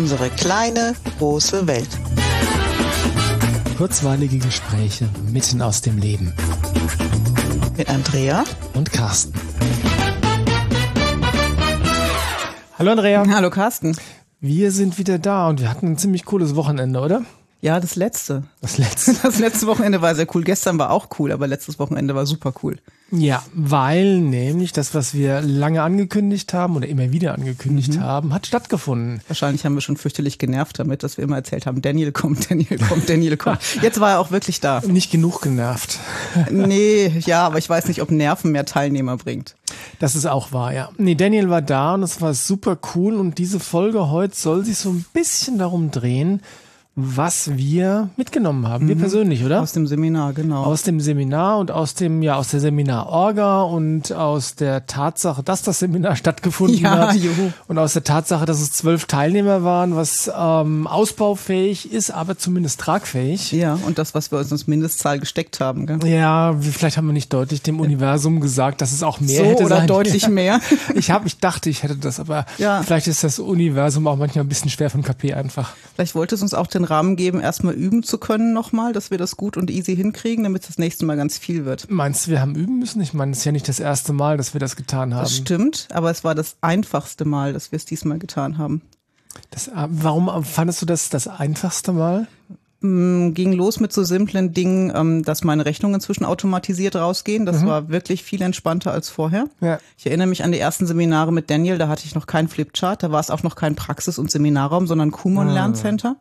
[0.00, 1.90] Unsere kleine, große Welt.
[3.76, 6.32] Kurzweilige Gespräche mitten aus dem Leben.
[7.76, 9.34] Mit Andrea und Carsten.
[12.78, 13.26] Hallo Andrea.
[13.28, 13.94] Hallo Carsten.
[14.40, 17.20] Wir sind wieder da und wir hatten ein ziemlich cooles Wochenende, oder?
[17.62, 18.44] Ja, das letzte.
[18.60, 19.14] Das letzte.
[19.22, 20.42] Das letzte Wochenende war sehr cool.
[20.44, 22.78] Gestern war auch cool, aber letztes Wochenende war super cool.
[23.12, 28.00] Ja, weil nämlich das, was wir lange angekündigt haben oder immer wieder angekündigt mhm.
[28.00, 29.20] haben, hat stattgefunden.
[29.26, 32.78] Wahrscheinlich haben wir schon fürchterlich genervt damit, dass wir immer erzählt haben, Daniel kommt, Daniel
[32.78, 33.58] kommt, Daniel kommt.
[33.82, 34.80] Jetzt war er auch wirklich da.
[34.86, 35.98] Nicht genug genervt.
[36.50, 39.56] Nee, ja, aber ich weiß nicht, ob Nerven mehr Teilnehmer bringt.
[39.98, 40.90] Das ist auch wahr, ja.
[40.96, 44.78] Nee, Daniel war da und es war super cool und diese Folge heute soll sich
[44.78, 46.42] so ein bisschen darum drehen,
[47.02, 48.88] was wir mitgenommen haben.
[48.88, 49.00] Wir mhm.
[49.00, 49.60] persönlich, oder?
[49.62, 50.64] Aus dem Seminar, genau.
[50.64, 55.62] Aus dem Seminar und aus dem, ja, aus der Seminarorga und aus der Tatsache, dass
[55.62, 57.16] das Seminar stattgefunden ja, hat.
[57.16, 57.52] Juhu.
[57.68, 62.80] Und aus der Tatsache, dass es zwölf Teilnehmer waren, was ähm, ausbaufähig ist, aber zumindest
[62.80, 63.52] tragfähig.
[63.52, 65.86] Ja, und das, was wir uns als Mindestzahl gesteckt haben.
[65.86, 66.06] Gell?
[66.06, 69.64] Ja, vielleicht haben wir nicht deutlich dem Universum gesagt, dass es auch mehr so hätte
[69.64, 69.86] oder sein.
[69.86, 70.60] deutlich mehr.
[70.94, 72.82] ich habe, ich dachte, ich hätte das, aber ja.
[72.82, 75.72] vielleicht ist das Universum auch manchmal ein bisschen schwer von KP einfach.
[75.94, 79.18] Vielleicht wollte es uns auch den Rahmen geben, erstmal üben zu können nochmal, dass wir
[79.18, 81.90] das gut und easy hinkriegen, damit es das nächste Mal ganz viel wird.
[81.90, 83.00] Meinst du, wir haben üben müssen?
[83.00, 85.22] Ich meine, es ist ja nicht das erste Mal, dass wir das getan haben.
[85.22, 88.82] Das stimmt, aber es war das einfachste Mal, dass wir es diesmal getan haben.
[89.50, 92.26] Das, äh, warum fandest du das das einfachste Mal?
[92.82, 97.44] Mm, ging los mit so simplen Dingen, ähm, dass meine Rechnungen inzwischen automatisiert rausgehen.
[97.44, 97.66] Das mhm.
[97.66, 99.48] war wirklich viel entspannter als vorher.
[99.60, 99.78] Ja.
[99.98, 103.02] Ich erinnere mich an die ersten Seminare mit Daniel, da hatte ich noch kein Flipchart,
[103.02, 105.52] da war es auch noch kein Praxis- und Seminarraum, sondern Kumon ah.
[105.52, 106.16] Lerncenter.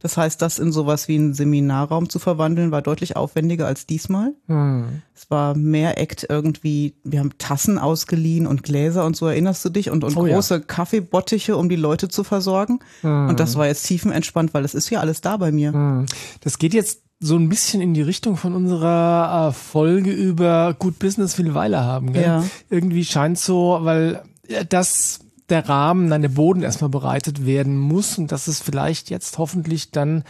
[0.00, 4.34] Das heißt, das in sowas wie einen Seminarraum zu verwandeln, war deutlich aufwendiger als diesmal.
[4.46, 5.02] Hm.
[5.14, 9.68] Es war mehr Act irgendwie, wir haben Tassen ausgeliehen und Gläser und so, erinnerst du
[9.68, 9.90] dich?
[9.90, 10.60] Und, und oh, große ja.
[10.60, 12.80] Kaffeebottiche, um die Leute zu versorgen.
[13.02, 13.28] Hm.
[13.28, 15.72] Und das war jetzt tiefenentspannt, weil das ist ja alles da bei mir.
[15.72, 16.06] Hm.
[16.40, 20.98] Das geht jetzt so ein bisschen in die Richtung von unserer äh, Folge über Good
[20.98, 22.14] Business viel Weile haben.
[22.14, 22.22] Gell?
[22.22, 22.44] Ja.
[22.70, 28.18] Irgendwie scheint so, weil äh, das der Rahmen, nein, der Boden erstmal bereitet werden muss
[28.18, 30.24] und dass es vielleicht jetzt hoffentlich dann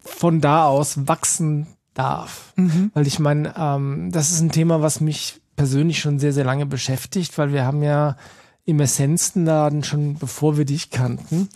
[0.00, 2.52] von da aus wachsen darf.
[2.56, 2.90] Mhm.
[2.94, 6.66] Weil ich meine, ähm, das ist ein Thema, was mich persönlich schon sehr, sehr lange
[6.66, 8.16] beschäftigt, weil wir haben ja
[8.64, 11.48] im Essenzenladen schon, bevor wir dich kannten,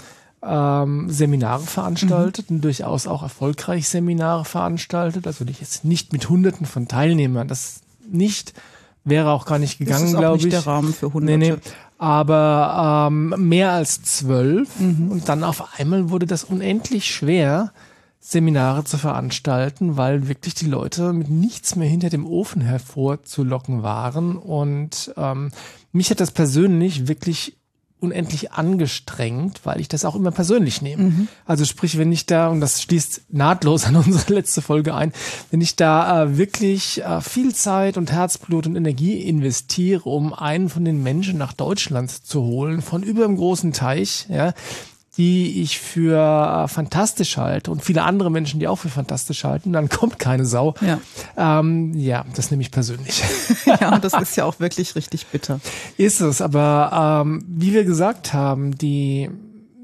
[0.42, 2.56] ähm, Seminare veranstaltet mhm.
[2.56, 5.26] und durchaus auch erfolgreich Seminare veranstaltet.
[5.26, 8.54] Also jetzt nicht mit Hunderten von Teilnehmern, das nicht
[9.04, 10.44] wäre auch gar nicht gegangen, glaube ich.
[10.44, 11.38] Das ist der Rahmen für Hunderte.
[11.38, 11.60] Nee, nee
[11.98, 14.78] aber ähm, mehr als zwölf.
[14.78, 15.10] Mhm.
[15.10, 17.72] Und dann auf einmal wurde das unendlich schwer,
[18.20, 24.36] Seminare zu veranstalten, weil wirklich die Leute mit nichts mehr hinter dem Ofen hervorzulocken waren.
[24.36, 25.50] Und ähm,
[25.92, 27.56] mich hat das persönlich wirklich
[28.00, 31.04] unendlich angestrengt, weil ich das auch immer persönlich nehme.
[31.04, 31.28] Mhm.
[31.46, 35.12] Also sprich, wenn ich da, und das schließt nahtlos an unsere letzte Folge ein,
[35.50, 40.68] wenn ich da äh, wirklich äh, viel Zeit und Herzblut und Energie investiere, um einen
[40.68, 44.52] von den Menschen nach Deutschland zu holen, von über dem großen Teich, ja,
[45.18, 49.88] die ich für fantastisch halte und viele andere Menschen, die auch für fantastisch halten, dann
[49.88, 50.74] kommt keine Sau.
[50.80, 51.00] Ja,
[51.36, 53.22] ähm, ja das nehme ich persönlich.
[53.66, 55.60] ja, und das ist ja auch wirklich richtig bitter.
[55.96, 59.28] Ist es, aber ähm, wie wir gesagt haben, die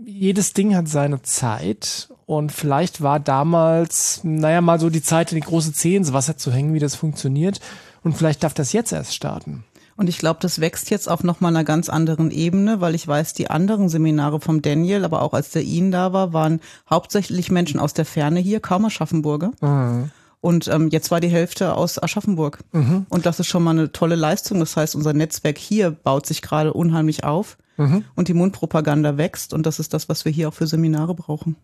[0.06, 5.36] jedes Ding hat seine Zeit und vielleicht war damals, naja, mal so die Zeit, in
[5.36, 7.60] die große Zeh ins Wasser zu hängen, wie das funktioniert.
[8.02, 9.64] Und vielleicht darf das jetzt erst starten.
[9.96, 13.34] Und ich glaube, das wächst jetzt auf nochmal einer ganz anderen Ebene, weil ich weiß,
[13.34, 16.60] die anderen Seminare vom Daniel, aber auch als der ihn da war, waren
[16.90, 19.52] hauptsächlich Menschen aus der Ferne hier, kaum Aschaffenburger.
[19.60, 20.10] Mhm.
[20.40, 22.58] Und ähm, jetzt war die Hälfte aus Aschaffenburg.
[22.72, 23.06] Mhm.
[23.08, 24.60] Und das ist schon mal eine tolle Leistung.
[24.60, 27.56] Das heißt, unser Netzwerk hier baut sich gerade unheimlich auf.
[27.78, 28.04] Mhm.
[28.14, 29.54] Und die Mundpropaganda wächst.
[29.54, 31.56] Und das ist das, was wir hier auch für Seminare brauchen.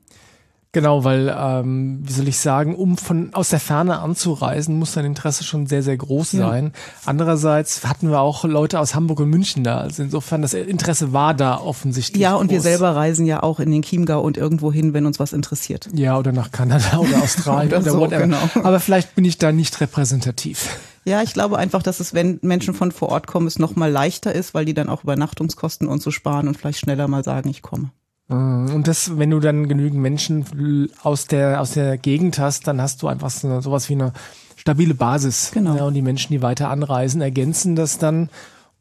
[0.72, 5.04] Genau, weil, ähm, wie soll ich sagen, um von aus der Ferne anzureisen, muss dein
[5.04, 6.66] Interesse schon sehr, sehr groß sein.
[6.66, 6.70] Ja.
[7.06, 9.78] Andererseits hatten wir auch Leute aus Hamburg und München da.
[9.78, 12.22] Also insofern, das Interesse war da offensichtlich.
[12.22, 12.52] Ja, und groß.
[12.52, 15.88] wir selber reisen ja auch in den Chiemgau und irgendwo hin, wenn uns was interessiert.
[15.92, 18.22] Ja, oder nach Kanada oder Australien oder, oder so, whatever.
[18.22, 18.38] Genau.
[18.62, 20.68] Aber vielleicht bin ich da nicht repräsentativ.
[21.04, 24.32] Ja, ich glaube einfach, dass es, wenn Menschen von vor Ort kommen, es nochmal leichter
[24.32, 27.62] ist, weil die dann auch Übernachtungskosten und so sparen und vielleicht schneller mal sagen, ich
[27.62, 27.90] komme.
[28.30, 28.74] Mhm.
[28.74, 33.02] Und das, wenn du dann genügend Menschen aus der, aus der Gegend hast, dann hast
[33.02, 34.12] du einfach so, sowas wie eine
[34.56, 35.50] stabile Basis.
[35.52, 35.76] Genau.
[35.76, 38.30] Ja, und die Menschen, die weiter anreisen, ergänzen das dann.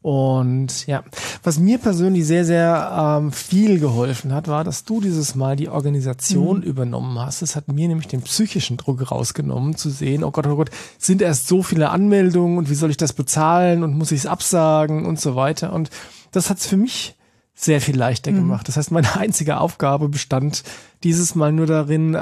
[0.02, 1.04] Und ja,
[1.42, 5.68] was mir persönlich sehr, sehr ähm, viel geholfen hat, war, dass du dieses Mal die
[5.68, 6.62] Organisation mhm.
[6.62, 7.42] übernommen hast.
[7.42, 11.20] Es hat mir nämlich den psychischen Druck rausgenommen, zu sehen, oh Gott, oh Gott, sind
[11.20, 15.04] erst so viele Anmeldungen und wie soll ich das bezahlen und muss ich es absagen
[15.04, 15.74] und so weiter.
[15.74, 15.90] Und
[16.32, 17.14] das hat es für mich
[17.60, 18.36] sehr viel leichter mhm.
[18.36, 18.68] gemacht.
[18.68, 20.62] Das heißt, meine einzige Aufgabe bestand
[21.02, 22.18] dieses Mal nur darin, äh,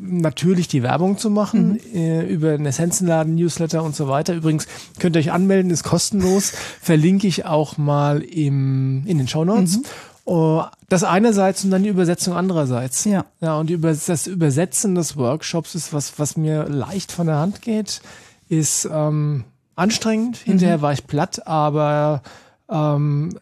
[0.00, 1.96] natürlich die Werbung zu machen mhm.
[1.98, 4.34] äh, über den Essenzenladen, Newsletter und so weiter.
[4.34, 4.68] Übrigens
[5.00, 6.52] könnt ihr euch anmelden, ist kostenlos.
[6.80, 9.78] Verlinke ich auch mal im, in den Show Notes.
[9.78, 9.84] Mhm.
[10.26, 13.06] Uh, das einerseits und dann die Übersetzung andererseits.
[13.06, 13.24] Ja.
[13.40, 17.62] Ja, und über, das Übersetzen des Workshops ist was, was mir leicht von der Hand
[17.62, 18.02] geht,
[18.50, 20.36] ist ähm, anstrengend.
[20.36, 20.82] Hinterher mhm.
[20.82, 22.22] war ich platt, aber
[22.70, 23.38] ähm,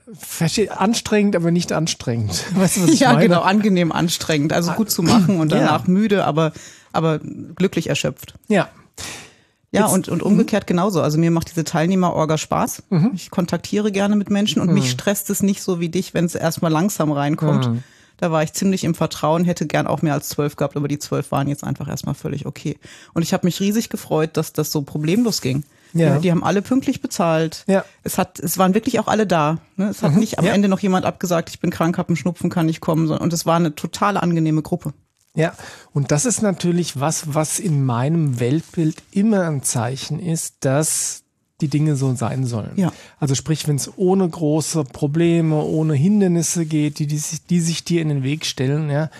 [0.68, 2.44] anstrengend, aber nicht anstrengend.
[2.54, 3.28] Weißt du, was ich ja, meine?
[3.28, 4.52] genau, angenehm anstrengend.
[4.52, 5.92] Also gut zu machen und danach ja.
[5.92, 6.52] müde, aber,
[6.92, 8.34] aber glücklich erschöpft.
[8.48, 8.68] Ja.
[9.72, 11.02] Ja, Jetzt, und, und umgekehrt genauso.
[11.02, 12.84] Also mir macht diese Teilnehmerorga Spaß.
[12.88, 13.10] Mhm.
[13.14, 14.74] Ich kontaktiere gerne mit Menschen und mhm.
[14.74, 17.68] mich stresst es nicht so wie dich, wenn es erstmal langsam reinkommt.
[17.68, 17.82] Mhm.
[18.16, 20.98] Da war ich ziemlich im Vertrauen, hätte gern auch mehr als zwölf gehabt, aber die
[20.98, 22.78] zwölf waren jetzt einfach erstmal völlig okay.
[23.12, 25.64] Und ich habe mich riesig gefreut, dass das so problemlos ging.
[25.92, 26.18] Ja.
[26.18, 27.64] Die haben alle pünktlich bezahlt.
[27.66, 27.84] Ja.
[28.02, 29.58] Es hat, es waren wirklich auch alle da.
[29.76, 29.88] Ne?
[29.88, 30.18] Es hat mhm.
[30.18, 30.52] nicht am ja.
[30.52, 33.10] Ende noch jemand abgesagt, ich bin krank, hab einen Schnupfen, kann nicht kommen.
[33.10, 34.92] Und es war eine total angenehme Gruppe.
[35.34, 35.52] Ja,
[35.92, 41.24] und das ist natürlich was, was in meinem Weltbild immer ein Zeichen ist, dass
[41.60, 42.72] die Dinge so sein sollen.
[42.76, 42.92] Ja.
[43.18, 48.02] Also sprich, wenn es ohne große Probleme, ohne Hindernisse geht, die, die, die sich dir
[48.02, 49.10] in den Weg stellen, ja,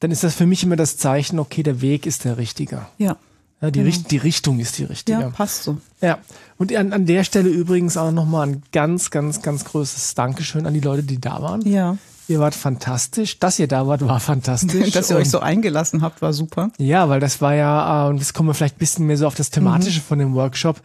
[0.00, 2.86] dann ist das für mich immer das Zeichen, okay, der Weg ist der richtige.
[2.98, 3.16] Ja.
[3.62, 3.90] Ja, die, genau.
[3.90, 5.20] Richt die Richtung ist die richtige.
[5.20, 5.78] Ja, passt so.
[6.00, 6.18] Ja.
[6.58, 10.74] Und an, an der Stelle übrigens auch nochmal ein ganz, ganz, ganz großes Dankeschön an
[10.74, 11.62] die Leute, die da waren.
[11.62, 11.96] Ja.
[12.26, 13.38] Ihr wart fantastisch.
[13.38, 14.90] Dass ihr da wart, war fantastisch.
[14.92, 16.70] Dass ihr euch so eingelassen habt, war super.
[16.78, 19.28] Ja, weil das war ja, äh, und jetzt kommen wir vielleicht ein bisschen mehr so
[19.28, 20.04] auf das Thematische mhm.
[20.04, 20.80] von dem Workshop.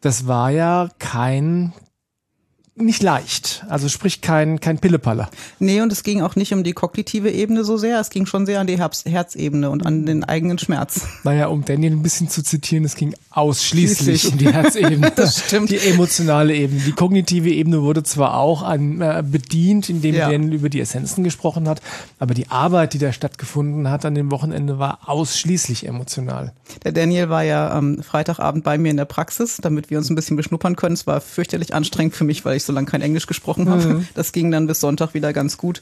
[0.00, 1.74] Das war ja kein
[2.74, 3.64] nicht leicht.
[3.68, 5.28] Also sprich kein, kein Pillepalle.
[5.58, 8.00] Nee, und es ging auch nicht um die kognitive Ebene so sehr.
[8.00, 11.06] Es ging schon sehr an die Herz Herzebene und an den eigenen Schmerz.
[11.22, 14.32] Naja, um Daniel ein bisschen zu zitieren, es ging ausschließlich Schließlich.
[14.32, 15.12] um die Herzebene.
[15.16, 15.70] das stimmt.
[15.70, 16.80] Die emotionale Ebene.
[16.80, 20.30] Die kognitive Ebene wurde zwar auch an, äh, bedient, indem ja.
[20.30, 21.82] Daniel über die Essenzen gesprochen hat,
[22.18, 26.52] aber die Arbeit, die da stattgefunden hat an dem Wochenende, war ausschließlich emotional.
[26.84, 30.14] Der Daniel war ja am Freitagabend bei mir in der Praxis, damit wir uns ein
[30.14, 30.94] bisschen beschnuppern können.
[30.94, 33.84] Es war fürchterlich anstrengend für mich, weil ich so lange kein Englisch gesprochen habe.
[33.84, 34.08] Mhm.
[34.14, 35.80] Das ging dann bis Sonntag wieder ganz gut.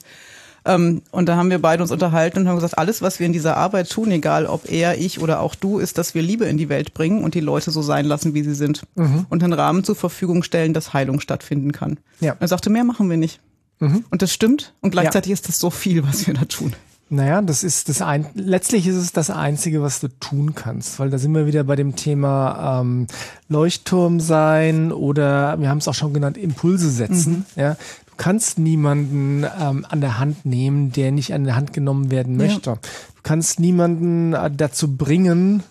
[0.64, 3.32] Ähm, und da haben wir beide uns unterhalten und haben gesagt, alles, was wir in
[3.32, 6.58] dieser Arbeit tun, egal ob er, ich oder auch du, ist, dass wir Liebe in
[6.58, 8.82] die Welt bringen und die Leute so sein lassen, wie sie sind.
[8.94, 9.26] Mhm.
[9.28, 11.98] Und einen Rahmen zur Verfügung stellen, dass Heilung stattfinden kann.
[12.20, 12.36] Ja.
[12.38, 13.40] Er sagte, mehr machen wir nicht.
[13.78, 14.04] Mhm.
[14.10, 14.74] Und das stimmt.
[14.80, 15.34] Und gleichzeitig ja.
[15.34, 16.74] ist das so viel, was wir da tun.
[17.12, 21.10] Naja, das ist das ein, letztlich ist es das Einzige, was du tun kannst, weil
[21.10, 23.08] da sind wir wieder bei dem Thema ähm,
[23.48, 27.44] Leuchtturm sein oder wir haben es auch schon genannt, Impulse setzen.
[27.56, 27.60] Mhm.
[27.60, 32.12] Ja, du kannst niemanden ähm, an der Hand nehmen, der nicht an der Hand genommen
[32.12, 32.70] werden möchte.
[32.70, 32.76] Ja.
[32.76, 35.64] Du kannst niemanden äh, dazu bringen,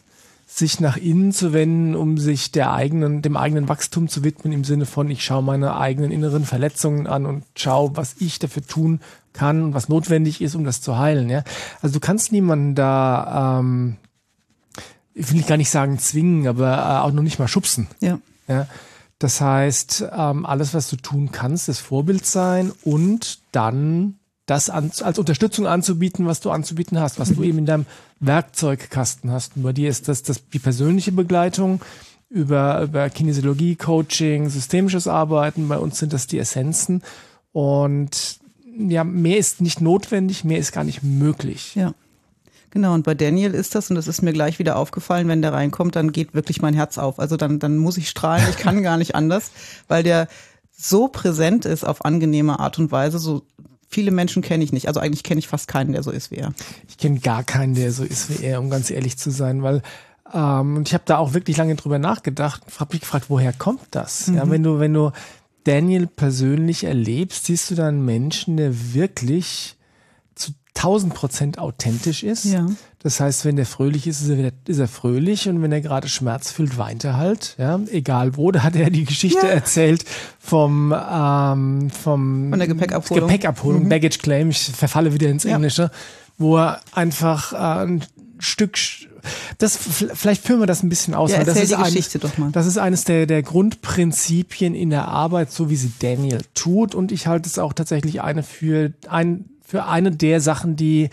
[0.60, 4.64] sich nach innen zu wenden, um sich der eigenen, dem eigenen Wachstum zu widmen, im
[4.64, 9.00] Sinne von, ich schaue meine eigenen inneren Verletzungen an und schaue, was ich dafür tun
[9.34, 11.30] kann und was notwendig ist, um das zu heilen.
[11.30, 11.44] Ja?
[11.82, 13.98] Also du kannst niemanden da, ähm,
[15.14, 17.88] ich will gar nicht sagen zwingen, aber äh, auch noch nicht mal schubsen.
[18.02, 18.20] Ja.
[18.48, 18.68] ja?
[19.18, 24.19] Das heißt, ähm, alles, was du tun kannst, ist Vorbild sein und dann
[24.50, 27.86] das an, als Unterstützung anzubieten, was du anzubieten hast, was du eben in deinem
[28.20, 29.56] Werkzeugkasten hast.
[29.56, 31.82] Und bei dir ist das, das die persönliche Begleitung
[32.30, 35.68] über, über Kinesiologie, Coaching, systemisches Arbeiten.
[35.68, 37.04] Bei uns sind das die Essenzen.
[37.52, 38.40] Und
[38.78, 41.76] ja, mehr ist nicht notwendig, mehr ist gar nicht möglich.
[41.76, 41.94] Ja.
[42.72, 45.54] Genau, und bei Daniel ist das, und das ist mir gleich wieder aufgefallen, wenn der
[45.54, 47.20] reinkommt, dann geht wirklich mein Herz auf.
[47.20, 49.52] Also dann, dann muss ich strahlen, ich kann gar nicht anders,
[49.88, 50.28] weil der
[50.72, 53.44] so präsent ist auf angenehme Art und Weise, so
[53.90, 54.88] viele Menschen kenne ich nicht.
[54.88, 56.54] Also eigentlich kenne ich fast keinen, der so ist wie er.
[56.88, 59.82] Ich kenne gar keinen, der so ist wie er, um ganz ehrlich zu sein, weil
[60.34, 63.88] ähm, und ich habe da auch wirklich lange drüber nachgedacht, habe mich gefragt, woher kommt
[63.92, 64.28] das?
[64.28, 64.36] Mhm.
[64.36, 65.12] Ja, wenn du wenn du
[65.64, 69.76] Daniel persönlich erlebst, siehst du da einen Menschen, der wirklich
[70.76, 72.46] 1000 Prozent authentisch ist.
[72.46, 72.68] Ja.
[73.00, 76.08] Das heißt, wenn der fröhlich ist, ist er, ist er fröhlich und wenn er gerade
[76.08, 77.56] Schmerz fühlt, weint er halt.
[77.58, 78.52] Ja, egal wo.
[78.60, 79.54] Da hat er die Geschichte ja.
[79.54, 80.04] erzählt
[80.40, 83.28] vom ähm, vom Von der Gepäckabholung.
[83.28, 83.90] Gepäckabholung, mhm.
[83.90, 84.50] Baggage Claim.
[84.50, 85.92] Ich verfalle wieder ins Englische, ja.
[86.38, 88.06] wo er einfach äh, ein
[88.40, 88.78] Stück
[89.58, 91.32] das vielleicht führen wir das ein bisschen aus.
[91.32, 92.52] Ja, das ist die Geschichte doch mal.
[92.52, 96.96] Das ist eines der, der Grundprinzipien in der Arbeit, so wie sie Daniel tut.
[96.96, 101.12] Und ich halte es auch tatsächlich eine für, ein, für eine der Sachen, die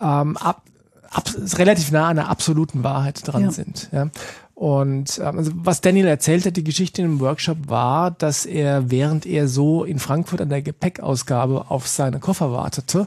[0.00, 0.62] ähm, ab,
[1.10, 1.28] ab,
[1.58, 3.50] relativ nah an der absoluten Wahrheit dran ja.
[3.50, 3.90] sind.
[3.92, 4.08] Ja.
[4.54, 9.26] Und ähm, also was Daniel erzählt hat, die Geschichte im Workshop war, dass er, während
[9.26, 13.06] er so in Frankfurt an der Gepäckausgabe auf seine Koffer wartete,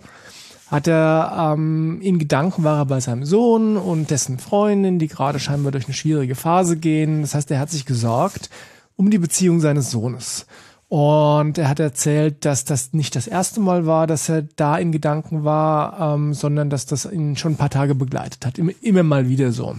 [0.69, 5.39] hat er ähm, in Gedanken war er bei seinem Sohn und dessen Freundin, die gerade
[5.39, 7.21] scheinbar durch eine schwierige Phase gehen.
[7.21, 8.51] Das heißt, er hat sich gesorgt
[8.95, 10.45] um die Beziehung seines Sohnes.
[10.93, 14.91] Und er hat erzählt, dass das nicht das erste Mal war, dass er da in
[14.91, 18.59] Gedanken war, ähm, sondern dass das ihn schon ein paar Tage begleitet hat.
[18.59, 19.75] Immer, immer mal wieder so.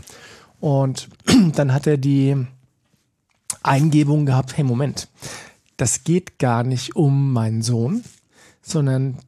[0.59, 1.09] Und
[1.55, 2.45] dann hat er die
[3.63, 5.07] Eingebung gehabt, hey Moment,
[5.77, 8.03] das geht gar nicht um meinen Sohn,
[8.61, 9.19] sondern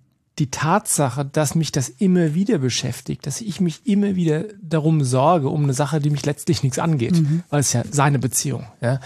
[0.41, 5.51] die Tatsache, dass mich das immer wieder beschäftigt, dass ich mich immer wieder darum sorge,
[5.51, 7.45] um eine Sache, die mich letztlich nichts angeht, mhm.
[7.49, 8.99] weil es ja seine Beziehung, ja,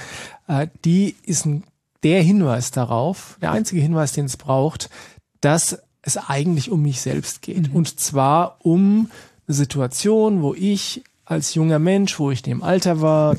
[0.49, 1.65] äh, die ist ein
[2.02, 4.90] der Hinweis darauf, der einzige Hinweis, den es braucht,
[5.40, 7.71] dass es eigentlich um mich selbst geht.
[7.71, 7.76] Mhm.
[7.76, 9.11] Und zwar um
[9.47, 13.37] eine Situation, wo ich als junger Mensch, wo ich in dem Alter war,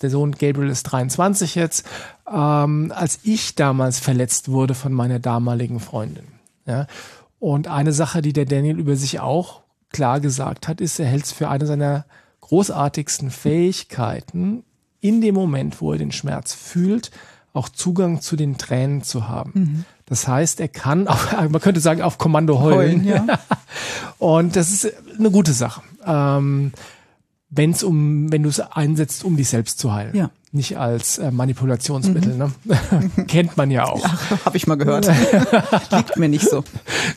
[0.00, 1.84] der Sohn Gabriel ist 23 jetzt,
[2.30, 6.26] ähm, als ich damals verletzt wurde von meiner damaligen Freundin.
[6.66, 6.86] Ja?
[7.40, 11.24] Und eine Sache, die der Daniel über sich auch klar gesagt hat, ist, er hält
[11.24, 12.06] es für eine seiner
[12.42, 14.62] großartigsten Fähigkeiten,
[15.00, 17.10] in dem Moment, wo er den Schmerz fühlt,
[17.52, 19.52] auch Zugang zu den Tränen zu haben.
[19.54, 19.84] Mhm.
[20.06, 23.04] Das heißt, er kann, auf, man könnte sagen, auf Kommando heulen.
[23.04, 23.38] heulen ja.
[24.18, 25.82] Und das ist eine gute Sache.
[26.06, 26.72] Ähm,
[27.54, 30.16] wenn es um, wenn du es einsetzt, um dich selbst zu heilen.
[30.16, 30.30] Ja.
[30.54, 32.38] Nicht als äh, Manipulationsmittel, mhm.
[32.38, 33.26] ne?
[33.26, 34.02] Kennt man ja auch.
[34.02, 35.10] Ja, Habe ich mal gehört.
[35.90, 36.62] Liegt mir nicht so.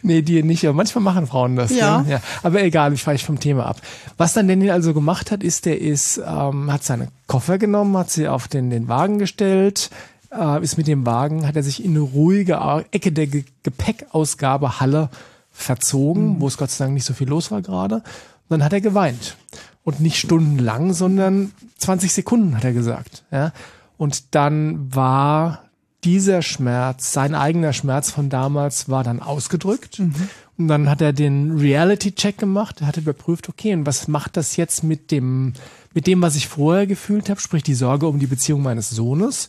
[0.04, 1.72] Nee, dir nicht, aber manchmal machen Frauen das.
[1.72, 2.01] Ja.
[2.01, 2.12] Ne?
[2.12, 2.22] ja.
[2.44, 3.82] Aber egal, ich weiche vom Thema ab.
[4.18, 8.10] Was dann Daniel also gemacht hat, ist, der ist, ähm, hat seine Koffer genommen, hat
[8.10, 9.89] sie auf den, den Wagen gestellt,
[10.38, 12.60] äh, ist mit dem Wagen, hat er sich in eine ruhige
[12.92, 15.10] Ecke der Ge Gepäckausgabe Halle
[15.51, 16.42] verzogen, mhm.
[16.42, 17.96] wo es Gott sei Dank nicht so viel los war gerade.
[17.96, 18.04] Und
[18.50, 19.38] dann hat er geweint.
[19.84, 23.24] Und nicht stundenlang, sondern 20 Sekunden, hat er gesagt.
[23.32, 23.54] Ja?
[23.98, 25.62] Und dann war
[26.04, 30.00] dieser Schmerz, sein eigener Schmerz von damals, war dann ausgedrückt.
[30.00, 30.13] Mhm.
[30.58, 32.82] Und dann hat er den Reality-Check gemacht.
[32.82, 35.54] Er hat überprüft, okay, und was macht das jetzt mit dem,
[35.94, 39.48] mit dem, was ich vorher gefühlt habe, sprich die Sorge um die Beziehung meines Sohnes?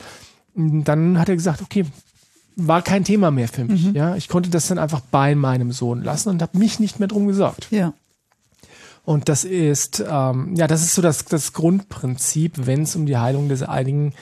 [0.56, 1.84] Dann hat er gesagt, okay,
[2.56, 3.86] war kein Thema mehr für mich.
[3.86, 3.94] Mhm.
[3.94, 7.08] Ja, ich konnte das dann einfach bei meinem Sohn lassen und habe mich nicht mehr
[7.08, 7.68] drum gesorgt.
[7.70, 7.92] Ja.
[9.04, 13.18] Und das ist, ähm, ja, das ist so das, das Grundprinzip, wenn es um die
[13.18, 14.14] Heilung des eigenen,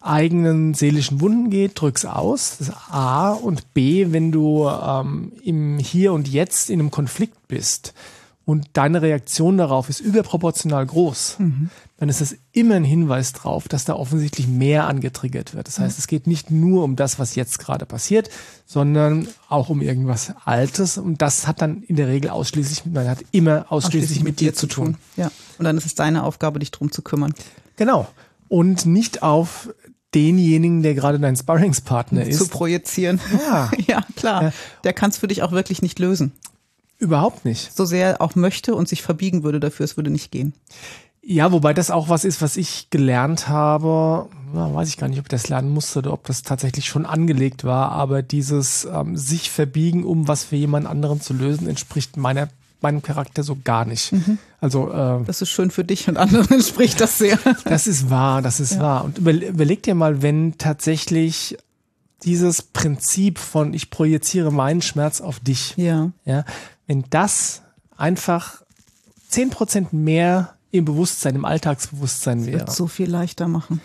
[0.00, 2.56] eigenen seelischen Wunden geht, drück's aus.
[2.58, 7.46] Das ist A und B, wenn du ähm, im Hier und Jetzt in einem Konflikt
[7.46, 7.92] bist,
[8.46, 11.68] und deine Reaktion darauf ist überproportional groß, mhm.
[11.98, 15.66] Dann ist das immer ein Hinweis drauf, dass da offensichtlich mehr angetriggert wird.
[15.66, 16.00] Das heißt, mhm.
[16.00, 18.28] es geht nicht nur um das, was jetzt gerade passiert,
[18.66, 20.98] sondern auch um irgendwas Altes.
[20.98, 24.40] Und das hat dann in der Regel ausschließlich, man hat immer ausschließlich, ausschließlich mit, mit,
[24.40, 24.84] dir zu tun.
[24.84, 24.96] tun.
[25.16, 25.30] Ja.
[25.58, 27.32] Und dann ist es deine Aufgabe, dich drum zu kümmern.
[27.76, 28.06] Genau.
[28.48, 29.70] Und nicht auf
[30.14, 32.38] denjenigen, der gerade dein Sparringspartner ist.
[32.38, 33.20] Zu projizieren.
[33.48, 34.52] Ja, ja klar.
[34.84, 36.32] Der kann es für dich auch wirklich nicht lösen.
[36.98, 37.76] Überhaupt nicht.
[37.76, 40.54] So sehr er auch möchte und sich verbiegen würde dafür, es würde nicht gehen.
[41.28, 44.28] Ja, wobei das auch was ist, was ich gelernt habe.
[44.54, 47.04] Na, weiß ich gar nicht, ob ich das lernen musste oder ob das tatsächlich schon
[47.04, 47.90] angelegt war.
[47.90, 52.48] Aber dieses ähm, sich verbiegen, um was für jemand anderen zu lösen, entspricht meiner
[52.80, 54.12] meinem Charakter so gar nicht.
[54.12, 54.38] Mhm.
[54.60, 57.38] Also äh, das ist schön für dich und anderen entspricht das sehr.
[57.64, 58.80] Das ist wahr, das ist ja.
[58.80, 59.04] wahr.
[59.04, 61.56] Und überleg dir mal, wenn tatsächlich
[62.22, 65.74] dieses Prinzip von ich projiziere meinen Schmerz auf dich.
[65.76, 66.12] Ja.
[66.24, 66.44] Ja.
[66.86, 67.62] Wenn das
[67.96, 68.62] einfach
[69.28, 72.58] zehn Prozent mehr im Bewusstsein, im Alltagsbewusstsein das wäre.
[72.60, 73.80] Wird so viel leichter machen.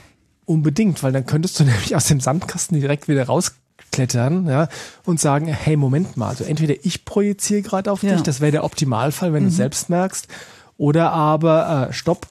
[0.46, 4.68] Unbedingt, weil dann könntest du nämlich aus dem Sandkasten direkt wieder rausklettern, ja,
[5.06, 8.14] und sagen, hey, Moment mal, also entweder ich projiziere gerade auf ja.
[8.14, 9.50] dich, das wäre der Optimalfall, wenn mhm.
[9.50, 10.28] du selbst merkst,
[10.78, 12.28] oder aber äh, stopp,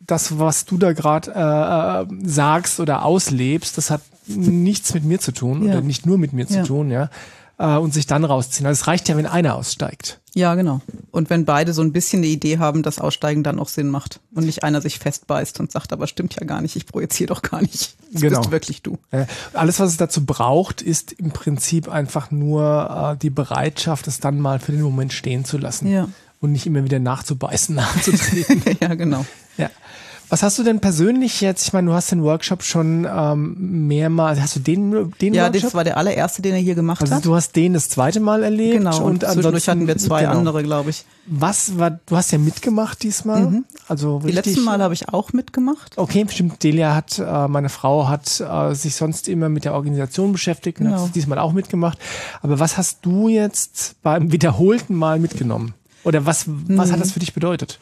[0.00, 5.18] das, was du da gerade äh, äh, sagst oder auslebst, das hat nichts mit mir
[5.18, 5.72] zu tun ja.
[5.72, 7.10] oder nicht nur mit mir zu tun, ja.
[7.58, 8.66] Äh, und sich dann rausziehen.
[8.66, 10.20] Also es reicht ja, wenn einer aussteigt.
[10.34, 10.80] Ja, genau.
[11.12, 14.18] Und wenn beide so ein bisschen eine Idee haben, dass Aussteigen dann auch Sinn macht
[14.34, 17.42] und nicht einer sich festbeißt und sagt, aber stimmt ja gar nicht, ich projiziere doch
[17.42, 17.94] gar nicht.
[18.12, 18.40] Das genau.
[18.40, 18.98] bist wirklich du.
[19.12, 24.18] Äh, alles, was es dazu braucht, ist im Prinzip einfach nur äh, die Bereitschaft, es
[24.18, 25.86] dann mal für den Moment stehen zu lassen.
[25.86, 26.08] Ja.
[26.40, 28.62] Und nicht immer wieder nachzubeißen, nachzutreten.
[28.80, 29.24] ja, genau.
[29.56, 29.70] Ja.
[30.28, 31.66] Was hast du denn persönlich jetzt?
[31.66, 34.40] Ich meine, du hast den Workshop schon ähm, mehrmals.
[34.40, 35.54] Hast du den, den ja, Workshop?
[35.54, 37.18] Ja, das war der allererste, den er hier gemacht also, hat.
[37.18, 38.78] Also du hast den das zweite Mal erlebt.
[38.78, 38.96] Genau.
[38.98, 40.38] Und, und zwischendurch hatten wir zwei genau.
[40.38, 41.04] andere, glaube ich.
[41.26, 41.98] Was war?
[42.06, 43.42] Du hast ja mitgemacht diesmal.
[43.42, 43.64] Mhm.
[43.88, 45.96] Also die letzten Mal habe ich auch mitgemacht.
[45.96, 46.62] Okay, bestimmt.
[46.62, 50.86] Delia hat, äh, meine Frau hat äh, sich sonst immer mit der Organisation beschäftigt und
[50.86, 51.04] genau.
[51.04, 51.98] hat diesmal auch mitgemacht.
[52.42, 55.74] Aber was hast du jetzt beim wiederholten Mal mitgenommen?
[56.04, 56.92] Oder was, was mhm.
[56.92, 57.78] hat das für dich bedeutet?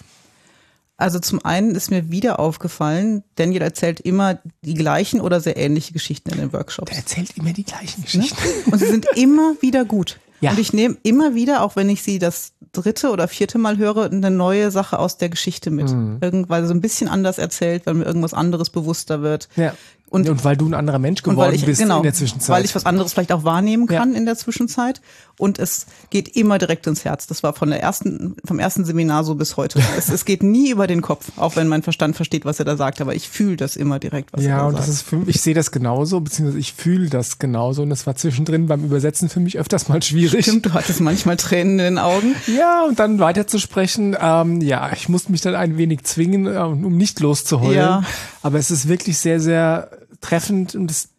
[1.02, 5.92] Also zum einen ist mir wieder aufgefallen, Daniel erzählt immer die gleichen oder sehr ähnliche
[5.92, 6.90] Geschichten in den Workshops.
[6.90, 8.40] Der erzählt immer die gleichen Geschichten.
[8.40, 8.72] Ne?
[8.72, 10.20] Und sie sind immer wieder gut.
[10.40, 10.52] Ja.
[10.52, 14.04] Und ich nehme immer wieder, auch wenn ich sie das dritte oder vierte Mal höre,
[14.04, 15.90] eine neue Sache aus der Geschichte mit.
[15.90, 16.18] Mhm.
[16.20, 19.48] Irgendwann so ein bisschen anders erzählt, weil mir irgendwas anderes bewusster wird.
[19.56, 19.74] Ja.
[20.12, 22.54] Und, und weil du ein anderer Mensch geworden ich, bist genau, in der Zwischenzeit.
[22.54, 24.18] Weil ich was anderes vielleicht auch wahrnehmen kann ja.
[24.18, 25.00] in der Zwischenzeit.
[25.38, 27.26] Und es geht immer direkt ins Herz.
[27.26, 29.80] Das war von der ersten, vom ersten Seminar so bis heute.
[29.96, 32.76] es, es geht nie über den Kopf, auch wenn mein Verstand versteht, was er da
[32.76, 33.00] sagt.
[33.00, 34.62] Aber ich fühle das immer direkt, was ja, er da sagt.
[34.64, 37.80] Ja, und das ist für mich, ich sehe das genauso, beziehungsweise ich fühle das genauso.
[37.80, 40.44] Und das war zwischendrin beim Übersetzen für mich öfters mal schwierig.
[40.44, 42.34] Stimmt, du hattest manchmal Tränen in den Augen.
[42.52, 44.14] Ja, und dann weiterzusprechen.
[44.20, 47.76] Ähm, ja, ich musste mich dann ein wenig zwingen, äh, um nicht loszuheulen.
[47.78, 48.02] Ja.
[48.42, 49.88] Aber es ist wirklich sehr, sehr
[50.22, 51.10] treffend und es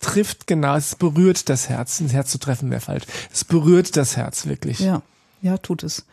[0.00, 1.98] trifft genau, es berührt das Herz.
[1.98, 3.04] Das Herz zu treffen wäre falsch.
[3.32, 4.80] Es berührt das Herz wirklich.
[4.80, 5.02] Ja,
[5.42, 6.06] ja, tut es.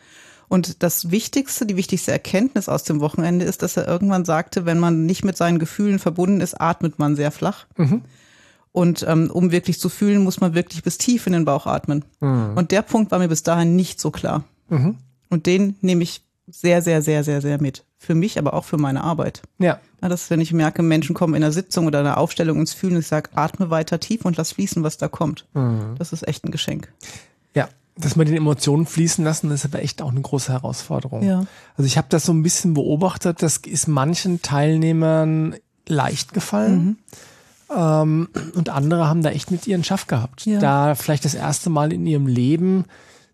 [0.48, 4.80] Und das Wichtigste, die wichtigste Erkenntnis aus dem Wochenende ist, dass er irgendwann sagte, wenn
[4.80, 7.66] man nicht mit seinen Gefühlen verbunden ist, atmet man sehr flach.
[7.76, 8.02] Mhm.
[8.72, 12.04] Und ähm, um wirklich zu fühlen, muss man wirklich bis tief in den Bauch atmen.
[12.20, 12.52] Mhm.
[12.56, 14.44] Und der Punkt war mir bis dahin nicht so klar.
[14.68, 14.96] Mhm.
[15.28, 17.84] Und den nehme ich sehr, sehr, sehr, sehr, sehr mit.
[17.98, 19.42] Für mich, aber auch für meine Arbeit.
[19.58, 19.78] Ja.
[20.00, 23.06] dass wenn ich merke, Menschen kommen in einer Sitzung oder einer Aufstellung ins Fühlen ich
[23.06, 25.46] sage, atme weiter tief und lass fließen, was da kommt.
[25.54, 25.96] Mhm.
[25.98, 26.92] Das ist echt ein Geschenk.
[27.54, 31.22] Ja, dass man den Emotionen fließen lassen, ist aber echt auch eine große Herausforderung.
[31.22, 31.44] Ja.
[31.76, 36.84] Also ich habe das so ein bisschen beobachtet, das ist manchen Teilnehmern leicht gefallen.
[36.84, 36.96] Mhm.
[37.76, 40.46] Ähm, und andere haben da echt mit ihren Schaff gehabt.
[40.46, 40.58] Ja.
[40.58, 42.84] Da vielleicht das erste Mal in ihrem Leben,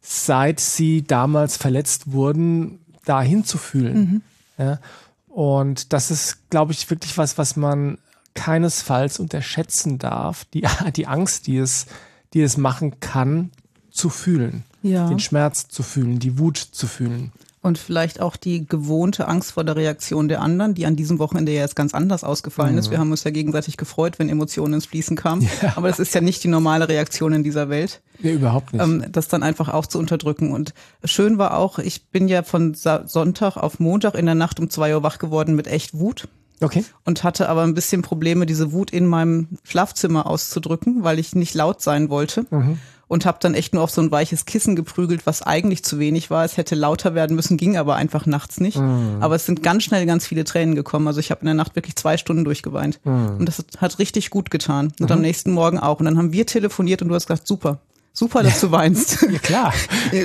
[0.01, 3.99] seit sie damals verletzt wurden, da hinzufühlen.
[3.99, 4.23] Mhm.
[4.59, 4.81] Ja?
[5.29, 7.99] Und das ist, glaube ich, wirklich was, was man
[8.35, 10.45] keinesfalls unterschätzen darf.
[10.47, 11.87] Die, die Angst, die es,
[12.35, 13.51] die es machen kann,
[13.91, 14.65] zu fühlen.
[14.83, 15.09] Ja.
[15.09, 17.33] Den Schmerz zu fühlen, die Wut zu fühlen.
[17.67, 21.51] Und vielleicht auch die gewohnte Angst vor der Reaktion der anderen, die an diesem Wochenende
[21.51, 22.79] ja jetzt ganz anders ausgefallen mhm.
[22.79, 22.91] ist.
[22.93, 25.49] Wir haben uns ja gegenseitig gefreut, wenn Emotionen ins Fließen kamen.
[25.63, 25.73] Ja.
[25.75, 28.03] Aber das ist ja nicht die normale Reaktion in dieser Welt.
[28.21, 28.83] Nee, überhaupt nicht.
[28.85, 30.53] Ähm, das dann einfach auch zu unterdrücken.
[30.53, 34.71] Und schön war auch, ich bin ja von Sonntag auf Montag in der Nacht um
[34.71, 36.29] zwei Uhr wach geworden mit echt Wut.
[36.61, 36.85] Okay.
[37.05, 41.55] Und hatte aber ein bisschen Probleme, diese Wut in meinem Schlafzimmer auszudrücken, weil ich nicht
[41.55, 42.47] laut sein wollte.
[42.51, 45.99] Mhm und habe dann echt nur auf so ein weiches Kissen geprügelt, was eigentlich zu
[45.99, 46.45] wenig war.
[46.45, 48.79] Es hätte lauter werden müssen, ging aber einfach nachts nicht.
[48.79, 49.19] Mm.
[49.21, 51.07] Aber es sind ganz schnell ganz viele Tränen gekommen.
[51.07, 52.99] Also ich habe in der Nacht wirklich zwei Stunden durchgeweint.
[53.05, 53.39] Mm.
[53.39, 54.93] Und das hat richtig gut getan.
[54.99, 55.13] Und mhm.
[55.13, 56.01] am nächsten Morgen auch.
[56.01, 57.79] Und dann haben wir telefoniert und du hast gesagt, super.
[58.13, 59.23] Super, dass du weinst.
[59.31, 59.75] ja, klar.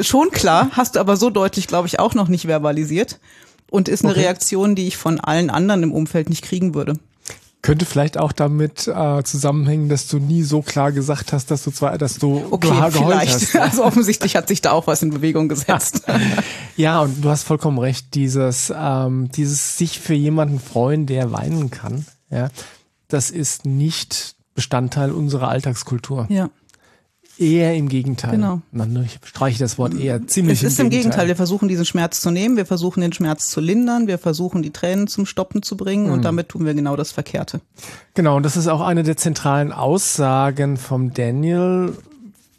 [0.01, 3.19] Schon klar, hast du aber so deutlich, glaube ich, auch noch nicht verbalisiert.
[3.69, 4.21] Und ist eine okay.
[4.21, 6.95] Reaktion, die ich von allen anderen im Umfeld nicht kriegen würde.
[7.61, 11.69] Könnte vielleicht auch damit äh, zusammenhängen, dass du nie so klar gesagt hast, dass du
[11.69, 13.33] zwar, dass du okay, geheult vielleicht.
[13.33, 13.55] hast.
[13.71, 16.03] Also offensichtlich hat sich da auch was in Bewegung gesetzt.
[16.75, 18.15] ja, und du hast vollkommen recht.
[18.15, 22.49] Dieses, ähm, dieses sich für jemanden freuen, der weinen kann, ja,
[23.07, 26.25] das ist nicht Bestandteil unserer Alltagskultur.
[26.29, 26.49] Ja.
[27.41, 28.31] Eher im Gegenteil.
[28.31, 28.61] Genau.
[29.03, 30.61] Ich streiche das Wort eher ziemlich.
[30.61, 31.01] Es ist im Gegenteil.
[31.01, 31.27] Gegenteil.
[31.27, 34.69] Wir versuchen diesen Schmerz zu nehmen, wir versuchen den Schmerz zu lindern, wir versuchen die
[34.69, 36.13] Tränen zum Stoppen zu bringen mhm.
[36.13, 37.59] und damit tun wir genau das Verkehrte.
[38.13, 41.97] Genau, und das ist auch eine der zentralen Aussagen vom Daniel.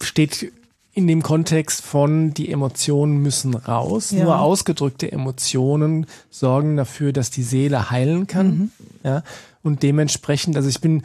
[0.02, 0.52] Steht
[0.94, 4.10] in dem Kontext von die Emotionen müssen raus.
[4.10, 4.24] Ja.
[4.24, 8.46] Nur ausgedrückte Emotionen sorgen dafür, dass die Seele heilen kann.
[8.46, 8.70] Mhm.
[9.04, 9.22] Ja,
[9.62, 11.02] und dementsprechend, also ich bin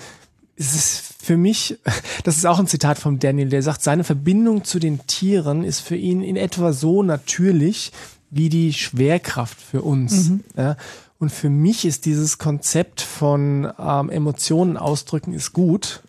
[0.58, 1.78] es ist für mich,
[2.24, 5.80] das ist auch ein Zitat von Daniel, der sagt, seine Verbindung zu den Tieren ist
[5.80, 7.92] für ihn in etwa so natürlich
[8.30, 10.30] wie die Schwerkraft für uns.
[10.30, 10.44] Mhm.
[10.58, 10.76] Ja,
[11.20, 16.04] und für mich ist dieses Konzept von ähm, Emotionen ausdrücken ist gut,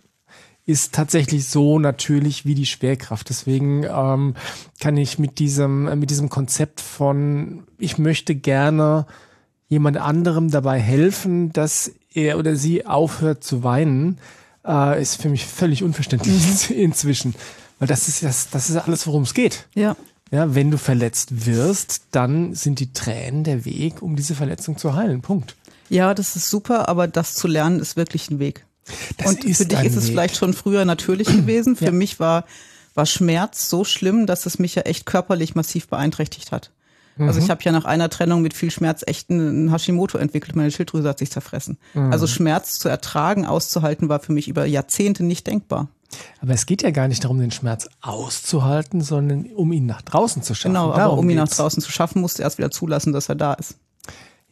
[0.67, 3.31] ist tatsächlich so natürlich wie die Schwerkraft.
[3.31, 4.35] Deswegen ähm,
[4.81, 9.07] kann ich mit diesem, äh, mit diesem Konzept von, ich möchte gerne
[9.69, 14.19] jemand anderem dabei helfen, dass er oder sie aufhört zu weinen,
[14.67, 16.35] äh, ist für mich völlig unverständlich
[16.71, 16.75] mhm.
[16.77, 17.35] inzwischen.
[17.79, 19.67] Weil das ist das, das ist alles, worum es geht.
[19.75, 19.97] Ja.
[20.31, 24.95] Ja, wenn du verletzt wirst, dann sind die Tränen der Weg, um diese Verletzung zu
[24.95, 25.23] heilen.
[25.23, 25.57] Punkt.
[25.89, 28.67] Ja, das ist super, aber das zu lernen ist wirklich ein Weg.
[29.17, 30.13] Das Und für dich ist es Weg.
[30.13, 31.77] vielleicht schon früher natürlich gewesen.
[31.77, 31.93] Für ja.
[31.93, 32.45] mich war,
[32.95, 36.73] war Schmerz so schlimm, dass es mich ja echt körperlich massiv beeinträchtigt hat.
[37.19, 37.51] Also ich mhm.
[37.51, 40.55] habe ja nach einer Trennung mit viel Schmerz echt einen Hashimoto entwickelt.
[40.57, 41.79] Meine Schilddrüse hat sich zerfressen.
[41.95, 42.13] Mhm.
[42.13, 45.89] Also Schmerz zu ertragen, auszuhalten, war für mich über Jahrzehnte nicht denkbar.
[46.41, 50.43] Aber es geht ja gar nicht darum, den Schmerz auszuhalten, sondern um ihn nach draußen
[50.43, 50.75] zu schaffen.
[50.75, 51.51] Genau, aber darum um ihn geht's.
[51.51, 53.77] nach draußen zu schaffen, musst du erst wieder zulassen, dass er da ist.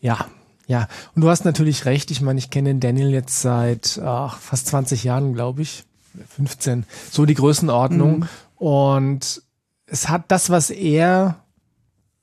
[0.00, 0.26] Ja,
[0.66, 0.88] ja.
[1.14, 2.10] Und du hast natürlich recht.
[2.10, 5.84] Ich meine, ich kenne den Daniel jetzt seit ach, fast 20 Jahren, glaube ich.
[6.36, 6.84] 15.
[7.10, 8.20] So die Größenordnung.
[8.20, 8.28] Mhm.
[8.56, 9.42] Und
[9.86, 11.36] es hat das, was er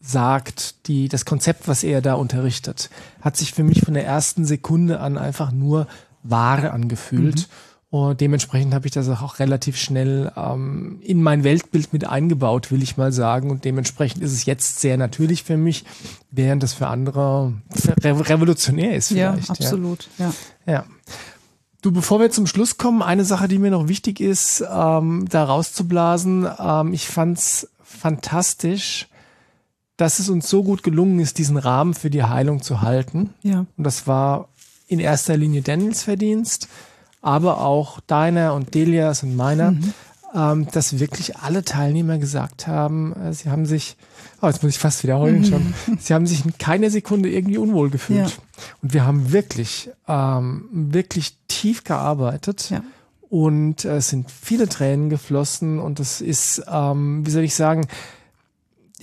[0.05, 2.89] sagt, die, das Konzept, was er da unterrichtet,
[3.21, 5.87] hat sich für mich von der ersten Sekunde an einfach nur
[6.23, 7.37] wahr angefühlt.
[7.37, 7.97] Mhm.
[7.97, 12.81] Und dementsprechend habe ich das auch relativ schnell ähm, in mein Weltbild mit eingebaut, will
[12.81, 13.51] ich mal sagen.
[13.51, 15.85] Und dementsprechend ist es jetzt sehr natürlich für mich,
[16.31, 17.53] während das für andere
[18.03, 19.47] revolutionär ist vielleicht.
[19.47, 20.09] Ja, absolut.
[20.17, 20.33] Ja.
[20.65, 20.85] ja.
[21.83, 25.43] Du, bevor wir zum Schluss kommen, eine Sache, die mir noch wichtig ist, ähm, da
[25.43, 26.47] rauszublasen.
[26.57, 29.07] Ähm, ich fand's fantastisch,
[29.97, 33.31] dass es uns so gut gelungen ist, diesen Rahmen für die Heilung zu halten.
[33.43, 33.65] Ja.
[33.77, 34.49] Und das war
[34.87, 36.67] in erster Linie Daniels Verdienst,
[37.21, 39.93] aber auch deiner und Delias und meiner, mhm.
[40.35, 43.95] ähm, dass wirklich alle Teilnehmer gesagt haben, äh, sie haben sich,
[44.41, 45.45] oh, jetzt muss ich fast wieder heulen mhm.
[45.45, 48.29] schon, sie haben sich in keiner Sekunde irgendwie unwohl gefühlt.
[48.29, 48.43] Ja.
[48.81, 52.69] Und wir haben wirklich, ähm, wirklich tief gearbeitet.
[52.69, 52.83] Ja.
[53.29, 57.87] Und äh, es sind viele Tränen geflossen und es ist, ähm, wie soll ich sagen,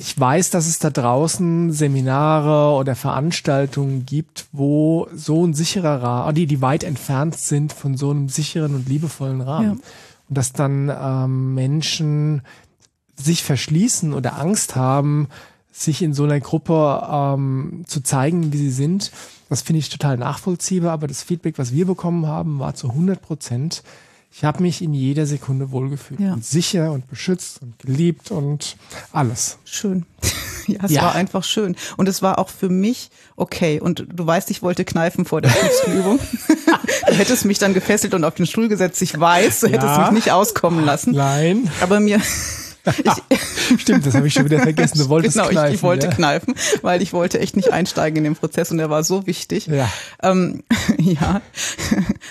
[0.01, 6.35] ich weiß, dass es da draußen Seminare oder Veranstaltungen gibt, wo so ein sicherer Rahmen,
[6.35, 9.67] die, die weit entfernt sind von so einem sicheren und liebevollen Rahmen.
[9.67, 9.73] Ja.
[9.73, 12.41] Und dass dann ähm, Menschen
[13.15, 15.29] sich verschließen oder Angst haben,
[15.71, 19.13] sich in so einer Gruppe ähm, zu zeigen, wie sie sind.
[19.51, 23.21] Das finde ich total nachvollziehbar, aber das Feedback, was wir bekommen haben, war zu 100
[23.21, 23.83] Prozent
[24.33, 26.21] ich habe mich in jeder Sekunde wohlgefühlt.
[26.21, 26.35] Ja.
[26.35, 28.77] Und sicher und beschützt und geliebt und
[29.13, 29.59] alles.
[29.65, 30.07] Schön.
[30.67, 31.03] ja, es ja.
[31.03, 31.75] war einfach schön.
[31.97, 33.81] Und es war auch für mich okay.
[33.81, 35.53] Und du weißt, ich wollte kneifen vor der
[35.89, 36.21] Übung.
[37.09, 39.03] du hättest mich dann gefesselt und auf den Stuhl gesetzt.
[39.03, 39.73] Ich weiß, du ja.
[39.73, 41.13] hättest mich nicht auskommen lassen.
[41.13, 41.69] Nein.
[41.81, 42.21] Aber mir,
[42.99, 44.99] ich, Stimmt, das habe ich schon wieder vergessen.
[44.99, 45.69] Du wolltest genau, kneifen.
[45.69, 46.13] Ich, ich wollte ja?
[46.13, 49.67] kneifen, weil ich wollte echt nicht einsteigen in den Prozess und der war so wichtig.
[49.67, 49.91] Ja.
[50.23, 50.63] Ähm,
[50.99, 51.41] ja.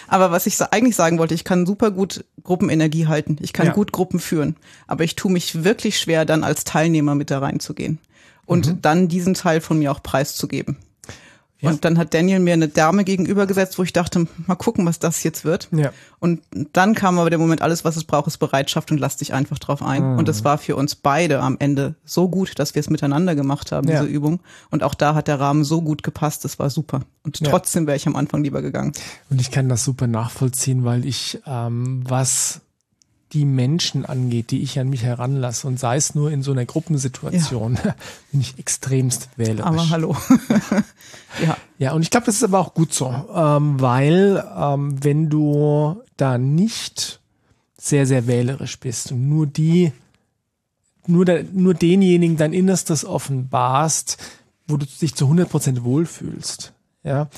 [0.07, 3.37] Aber was ich eigentlich sagen wollte, ich kann super gut Gruppenenergie halten.
[3.41, 3.73] Ich kann ja.
[3.73, 4.55] gut Gruppen führen.
[4.87, 7.99] Aber ich tue mich wirklich schwer, dann als Teilnehmer mit da reinzugehen.
[8.45, 8.81] Und mhm.
[8.81, 10.77] dann diesen Teil von mir auch preiszugeben.
[11.61, 11.71] Ja.
[11.71, 15.23] Und dann hat Daniel mir eine Dame gegenübergesetzt, wo ich dachte, mal gucken, was das
[15.23, 15.67] jetzt wird.
[15.71, 15.91] Ja.
[16.19, 16.41] Und
[16.73, 19.59] dann kam aber der Moment, alles, was es braucht, ist Bereitschaft und lass dich einfach
[19.59, 20.13] drauf ein.
[20.13, 20.19] Mhm.
[20.19, 23.73] Und das war für uns beide am Ende so gut, dass wir es miteinander gemacht
[23.73, 23.99] haben, ja.
[23.99, 24.39] diese Übung.
[24.69, 27.01] Und auch da hat der Rahmen so gut gepasst, das war super.
[27.23, 28.93] Und trotzdem wäre ich am Anfang lieber gegangen.
[29.29, 32.61] Und ich kann das super nachvollziehen, weil ich ähm, was
[33.33, 36.65] die Menschen angeht, die ich an mich heranlasse und sei es nur in so einer
[36.65, 37.95] Gruppensituation, ja.
[38.31, 39.65] bin ich extremst wählerisch.
[39.65, 40.17] Aber hallo.
[41.45, 41.57] ja.
[41.77, 46.01] Ja, und ich glaube, das ist aber auch gut so, ähm, weil ähm, wenn du
[46.17, 47.19] da nicht
[47.77, 49.93] sehr, sehr wählerisch bist und nur die,
[51.07, 54.17] nur, der, nur denjenigen dein Innerstes offenbarst,
[54.67, 57.29] wo du dich zu 100 Prozent wohlfühlst, ja,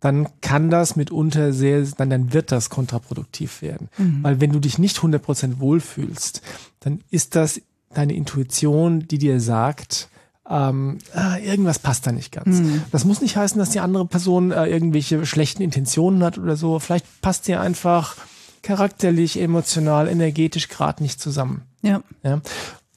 [0.00, 3.88] dann kann das mitunter sehr, dann, dann wird das kontraproduktiv werden.
[3.96, 4.22] Mhm.
[4.22, 6.42] Weil wenn du dich nicht 100% wohlfühlst,
[6.80, 7.60] dann ist das
[7.94, 10.08] deine Intuition, die dir sagt,
[10.48, 12.60] ähm, ah, irgendwas passt da nicht ganz.
[12.60, 12.82] Mhm.
[12.92, 16.78] Das muss nicht heißen, dass die andere Person äh, irgendwelche schlechten Intentionen hat oder so.
[16.78, 18.16] Vielleicht passt ihr einfach
[18.62, 21.62] charakterlich, emotional, energetisch gerade nicht zusammen.
[21.82, 22.02] Ja.
[22.22, 22.40] ja.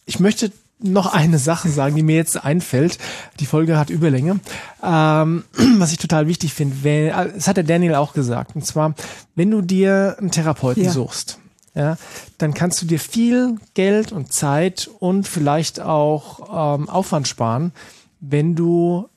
[0.06, 2.98] Ich möchte noch eine Sache sagen, die mir jetzt einfällt.
[3.39, 4.39] Die Folge hat Überlänge.
[4.84, 5.44] Ähm,
[5.78, 8.56] was ich total wichtig finde, das hat der Daniel auch gesagt.
[8.56, 8.96] Und zwar,
[9.36, 10.92] wenn du dir einen Therapeuten ja.
[10.92, 11.39] suchst,
[11.76, 11.98] ja,
[12.38, 17.72] dann kannst du dir viel Geld und Zeit und vielleicht auch ähm, Aufwand sparen,
[18.20, 19.08] wenn du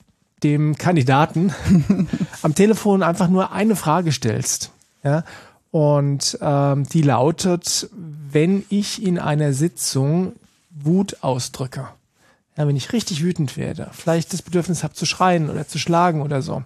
[0.43, 1.53] dem Kandidaten
[2.41, 4.71] am Telefon einfach nur eine Frage stellst.
[5.03, 5.23] Ja,
[5.71, 7.89] und ähm, die lautet,
[8.31, 10.33] wenn ich in einer Sitzung
[10.75, 11.87] Wut ausdrücke,
[12.57, 16.21] ja, wenn ich richtig wütend werde, vielleicht das Bedürfnis habe zu schreien oder zu schlagen
[16.21, 16.63] oder so,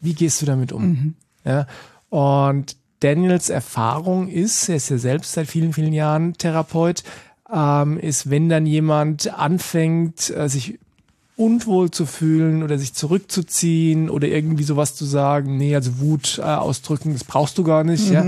[0.00, 0.86] wie gehst du damit um?
[0.86, 1.14] Mhm.
[1.44, 1.66] Ja,
[2.10, 7.04] und Daniels Erfahrung ist, er ist ja selbst seit vielen, vielen Jahren Therapeut,
[7.52, 10.78] ähm, ist, wenn dann jemand anfängt, äh, sich
[11.36, 16.42] unwohl zu fühlen oder sich zurückzuziehen oder irgendwie sowas zu sagen, nee, also Wut äh,
[16.42, 18.14] ausdrücken, das brauchst du gar nicht, mhm.
[18.14, 18.24] ja.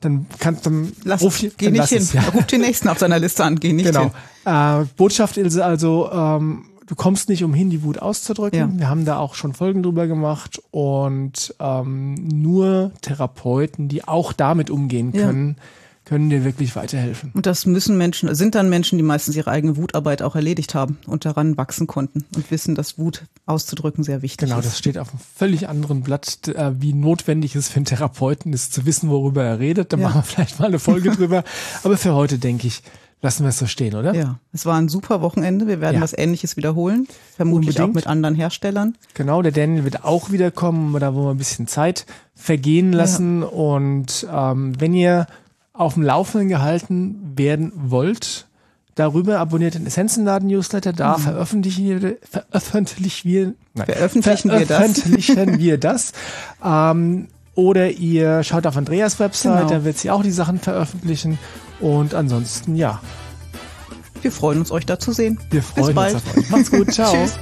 [0.00, 1.98] Dann kannst du lass, ruf, geh dann nicht hin.
[1.98, 2.22] Es, ja.
[2.34, 4.12] Ruf den nächsten auf seiner Liste an, geh nicht genau.
[4.44, 4.82] hin.
[4.82, 8.58] Äh, Botschaft ist also, ähm, du kommst nicht umhin, die Wut auszudrücken.
[8.58, 8.70] Ja.
[8.72, 14.70] Wir haben da auch schon Folgen drüber gemacht und ähm, nur Therapeuten, die auch damit
[14.70, 15.62] umgehen können, ja
[16.08, 17.30] können dir wirklich weiterhelfen.
[17.34, 20.98] Und das müssen Menschen, sind dann Menschen, die meistens ihre eigene Wutarbeit auch erledigt haben
[21.06, 24.62] und daran wachsen konnten und wissen, dass Wut auszudrücken sehr wichtig genau, ist.
[24.62, 28.54] Genau, das steht auf einem völlig anderen Blatt, äh, wie notwendig es für einen Therapeuten
[28.54, 29.92] ist, zu wissen, worüber er redet.
[29.92, 30.08] Da ja.
[30.08, 31.44] machen wir vielleicht mal eine Folge drüber.
[31.82, 32.82] Aber für heute denke ich,
[33.20, 34.14] lassen wir es so stehen, oder?
[34.14, 35.66] Ja, es war ein super Wochenende.
[35.66, 36.00] Wir werden ja.
[36.00, 37.06] was Ähnliches wiederholen.
[37.36, 37.90] Vermutlich Unbedingt.
[37.90, 38.96] auch mit anderen Herstellern.
[39.12, 40.98] Genau, der Daniel wird auch wiederkommen.
[40.98, 43.42] Da wollen wir ein bisschen Zeit vergehen lassen.
[43.42, 43.48] Ja.
[43.48, 45.26] Und ähm, wenn ihr
[45.78, 48.48] auf dem Laufenden gehalten werden wollt,
[48.96, 51.22] darüber abonniert den Essenzenladen-Newsletter, da mhm.
[51.22, 56.12] veröffentlichen wir, veröffentlichen wir, nein, veröffentlichen, veröffentlichen wir das.
[56.64, 59.70] Ähm, oder ihr schaut auf Andreas Website, genau.
[59.70, 61.38] da wird sie auch die Sachen veröffentlichen.
[61.80, 63.00] Und ansonsten, ja.
[64.20, 65.38] Wir freuen uns, euch da zu sehen.
[65.50, 66.50] Wir freuen uns auf euch.
[66.50, 66.92] Macht's gut.
[66.92, 67.12] Ciao.
[67.12, 67.38] Tschüss.